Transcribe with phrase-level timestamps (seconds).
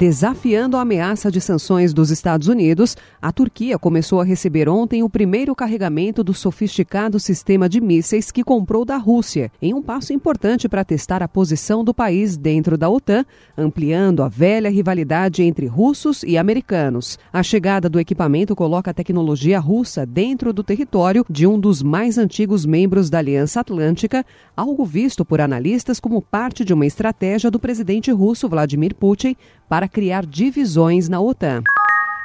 [0.00, 5.10] Desafiando a ameaça de sanções dos Estados Unidos, a Turquia começou a receber ontem o
[5.10, 10.70] primeiro carregamento do sofisticado sistema de mísseis que comprou da Rússia, em um passo importante
[10.70, 13.26] para testar a posição do país dentro da OTAN,
[13.58, 17.18] ampliando a velha rivalidade entre russos e americanos.
[17.30, 22.16] A chegada do equipamento coloca a tecnologia russa dentro do território de um dos mais
[22.16, 24.24] antigos membros da Aliança Atlântica,
[24.56, 29.36] algo visto por analistas como parte de uma estratégia do presidente russo Vladimir Putin
[29.68, 31.62] para criar divisões na OTAN.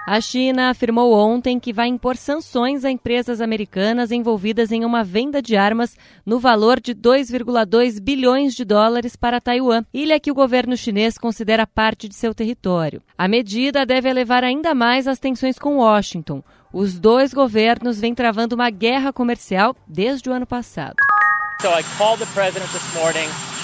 [0.08, 5.42] A China afirmou ontem que vai impor sanções a empresas americanas envolvidas em uma venda
[5.42, 10.78] de armas no valor de 2,2 bilhões de dólares para Taiwan, ilha que o governo
[10.78, 13.02] chinês considera parte de seu território.
[13.18, 16.44] A medida deve elevar ainda mais as tensões com Washington.
[16.72, 20.98] Os dois governos vêm travando uma guerra comercial desde o ano passado.
[21.64, 23.55] So I called the president this morning.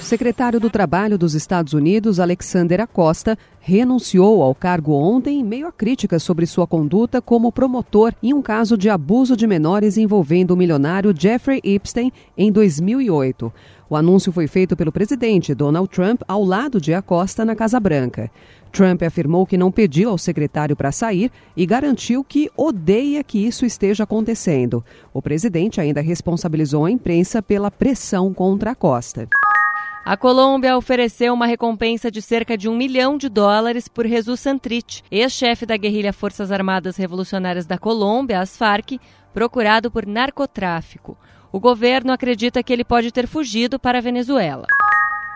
[0.00, 5.66] O secretário do Trabalho dos Estados Unidos, Alexander Acosta, renunciou ao cargo ontem em meio
[5.66, 10.52] a críticas sobre sua conduta como promotor em um caso de abuso de menores envolvendo
[10.52, 13.52] o milionário Jeffrey Epstein em 2008.
[13.88, 18.30] O anúncio foi feito pelo presidente Donald Trump ao lado de Acosta na Casa Branca.
[18.72, 23.64] Trump afirmou que não pediu ao secretário para sair e garantiu que odeia que isso
[23.64, 24.84] esteja acontecendo.
[25.14, 29.28] O presidente ainda responsabilizou a imprensa pela pressão contra a Costa.
[30.04, 35.02] A Colômbia ofereceu uma recompensa de cerca de um milhão de dólares por Jesus Santrich,
[35.10, 39.00] ex-chefe da guerrilha Forças Armadas Revolucionárias da Colômbia, as FARC,
[39.32, 41.16] procurado por narcotráfico.
[41.56, 44.66] O governo acredita que ele pode ter fugido para a Venezuela.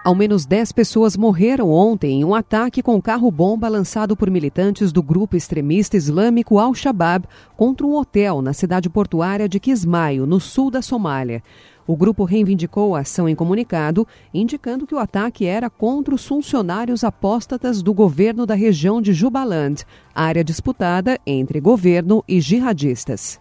[0.05, 5.03] Ao menos 10 pessoas morreram ontem em um ataque com carro-bomba lançado por militantes do
[5.03, 10.83] grupo extremista islâmico Al-Shabaab contra um hotel na cidade portuária de Kismayo, no sul da
[10.83, 11.43] Somália.
[11.87, 17.03] O grupo reivindicou a ação em comunicado, indicando que o ataque era contra os funcionários
[17.03, 23.41] apóstatas do governo da região de Jubaland, área disputada entre governo e jihadistas.